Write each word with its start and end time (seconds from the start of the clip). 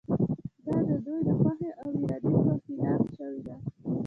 دا 0.65 0.75
د 0.87 0.89
دوی 1.05 1.19
د 1.27 1.29
خوښې 1.39 1.69
او 1.83 1.89
ارادې 2.03 2.29
په 2.45 2.53
خلاف 2.63 3.01
شوې 3.15 3.39
ده. 3.45 3.55